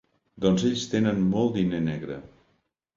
[0.45, 2.21] Doncs ells tenen molt diner negre.